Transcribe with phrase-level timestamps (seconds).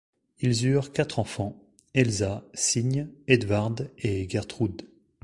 [0.39, 1.61] Ils eurent quatre enfants:
[1.93, 4.89] Elsa, Signe, Edvard, et Gertrud.